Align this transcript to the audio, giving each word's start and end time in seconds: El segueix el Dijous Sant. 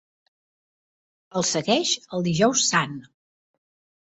El 1.41 1.45
segueix 1.49 1.93
el 2.19 2.25
Dijous 2.29 2.65
Sant. 2.71 2.97